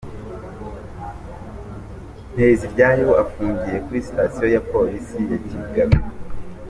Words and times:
Nteziryayo 2.33 3.09
afungiye 3.23 3.77
kuri 3.85 3.99
sitasiyo 4.07 4.45
ya 4.55 4.61
Polisi 4.71 5.17
ya 5.31 5.37
Kigabiro. 5.47 5.97